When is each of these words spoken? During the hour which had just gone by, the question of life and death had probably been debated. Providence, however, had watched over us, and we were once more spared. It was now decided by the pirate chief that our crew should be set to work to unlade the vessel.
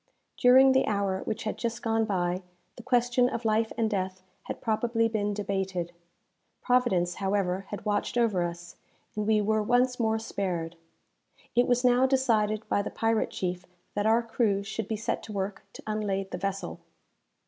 During 0.35 0.71
the 0.71 0.87
hour 0.87 1.19
which 1.25 1.43
had 1.43 1.59
just 1.59 1.83
gone 1.83 2.05
by, 2.05 2.41
the 2.75 2.81
question 2.81 3.29
of 3.29 3.45
life 3.45 3.71
and 3.77 3.87
death 3.87 4.23
had 4.45 4.59
probably 4.59 5.07
been 5.07 5.31
debated. 5.31 5.91
Providence, 6.63 7.13
however, 7.21 7.67
had 7.69 7.85
watched 7.85 8.17
over 8.17 8.41
us, 8.41 8.77
and 9.15 9.27
we 9.27 9.41
were 9.41 9.61
once 9.61 9.99
more 9.99 10.17
spared. 10.17 10.75
It 11.53 11.67
was 11.67 11.83
now 11.85 12.07
decided 12.07 12.67
by 12.67 12.81
the 12.81 12.89
pirate 12.89 13.29
chief 13.29 13.67
that 13.93 14.07
our 14.07 14.23
crew 14.23 14.63
should 14.63 14.87
be 14.87 14.97
set 14.97 15.21
to 15.21 15.33
work 15.33 15.65
to 15.73 15.83
unlade 15.85 16.31
the 16.31 16.39
vessel. 16.39 16.79